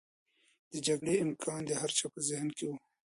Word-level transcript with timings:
د 0.71 0.73
جګړې 0.87 1.13
امکان 1.25 1.61
د 1.65 1.71
هر 1.81 1.89
چا 1.97 2.05
په 2.13 2.19
ذهن 2.27 2.47
کې 2.57 2.65
و. 2.67 2.71